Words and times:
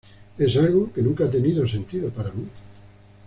Es 0.35 0.55
algo 0.57 0.91
que 0.91 1.03
nunca 1.03 1.25
ha 1.25 1.29
tenido 1.29 1.67
sentido 1.67 2.09
para 2.09 2.31
mí. 2.31 2.47